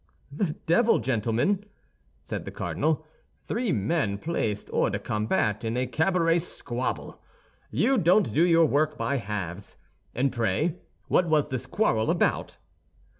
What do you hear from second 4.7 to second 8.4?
hors de combat in a cabaret squabble! You don't